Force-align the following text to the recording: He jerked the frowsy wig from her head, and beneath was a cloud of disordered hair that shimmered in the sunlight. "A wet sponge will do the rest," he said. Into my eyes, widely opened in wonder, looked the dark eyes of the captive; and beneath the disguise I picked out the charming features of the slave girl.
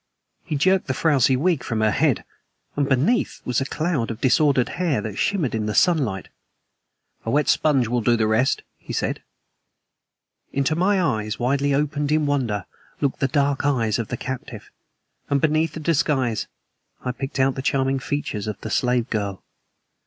He 0.43 0.55
jerked 0.55 0.87
the 0.87 0.95
frowsy 0.95 1.35
wig 1.35 1.63
from 1.63 1.81
her 1.81 1.91
head, 1.91 2.23
and 2.75 2.89
beneath 2.89 3.39
was 3.45 3.61
a 3.61 3.65
cloud 3.65 4.09
of 4.09 4.19
disordered 4.19 4.69
hair 4.69 4.99
that 4.99 5.19
shimmered 5.19 5.53
in 5.53 5.67
the 5.67 5.75
sunlight. 5.75 6.29
"A 7.23 7.29
wet 7.29 7.47
sponge 7.47 7.87
will 7.87 8.01
do 8.01 8.15
the 8.15 8.25
rest," 8.25 8.63
he 8.79 8.93
said. 8.93 9.21
Into 10.51 10.75
my 10.75 10.99
eyes, 10.99 11.37
widely 11.37 11.75
opened 11.75 12.11
in 12.11 12.25
wonder, 12.25 12.65
looked 12.99 13.19
the 13.19 13.27
dark 13.27 13.63
eyes 13.63 13.99
of 13.99 14.07
the 14.07 14.17
captive; 14.17 14.71
and 15.29 15.39
beneath 15.39 15.73
the 15.73 15.79
disguise 15.79 16.47
I 17.05 17.11
picked 17.11 17.39
out 17.39 17.53
the 17.53 17.61
charming 17.61 17.99
features 17.99 18.47
of 18.47 18.59
the 18.61 18.71
slave 18.71 19.07
girl. 19.11 19.43